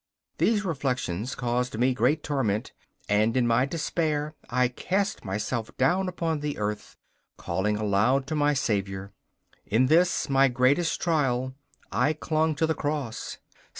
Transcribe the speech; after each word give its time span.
These 0.39 0.65
reflections 0.65 1.35
caused 1.35 1.77
me 1.77 1.93
great 1.93 2.23
torment, 2.23 2.71
and 3.07 3.37
in 3.37 3.45
my 3.45 3.67
despair 3.67 4.33
I 4.49 4.67
cast 4.67 5.23
myself 5.23 5.69
down 5.77 6.09
upon 6.09 6.39
the 6.39 6.57
earth, 6.57 6.97
calling 7.37 7.77
aloud 7.77 8.25
to 8.25 8.35
my 8.35 8.55
Saviour. 8.55 9.11
In 9.63 9.85
this 9.85 10.27
my 10.27 10.47
greatest 10.47 10.99
trial 10.99 11.53
I 11.91 12.13
clung 12.13 12.55
to 12.55 12.65
the 12.65 12.73
Cross. 12.73 13.37